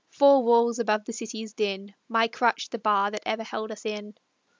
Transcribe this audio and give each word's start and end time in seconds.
four 0.09 0.41
walls 0.43 0.79
above 0.79 1.05
the 1.05 1.13
city's 1.13 1.53
din, 1.53 1.93
My 2.09 2.27
crutch 2.27 2.69
the 2.69 2.79
bar 2.79 3.11
that 3.11 3.21
ever 3.23 3.43
held 3.43 3.71
us 3.71 3.85
in. 3.85 4.15